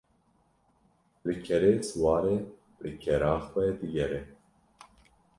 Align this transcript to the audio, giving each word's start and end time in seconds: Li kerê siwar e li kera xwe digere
Li 1.27 1.35
kerê 1.45 1.71
siwar 1.87 2.23
e 2.35 2.37
li 2.83 2.91
kera 3.03 3.33
xwe 3.47 3.65
digere 3.79 4.21